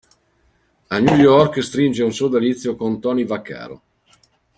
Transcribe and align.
A 0.89 0.97
New 0.99 1.13
York 1.15 1.61
stringe 1.61 2.01
un 2.01 2.11
sodalizio 2.11 2.75
con 2.75 2.99
Tony 2.99 3.23
Vaccaro. 3.23 3.81